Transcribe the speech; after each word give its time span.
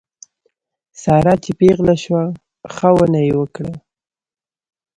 ساره 1.01 1.33
چې 1.43 1.51
پېغله 1.59 1.95
شوه 2.03 2.23
ښه 2.75 2.89
ونه 2.97 3.19
یې 3.27 3.33
وکړه. 3.39 3.73